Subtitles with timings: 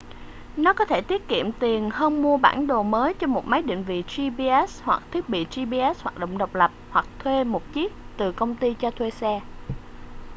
[0.57, 3.83] nó có thể tiết kiệm tiền hơn mua bản đồ mới cho một máy định
[3.83, 8.31] vị gps hoặc thiết bị gps hoạt động độc lập hoặc thuê một chiếc từ
[8.31, 9.41] công ty cho thuê xe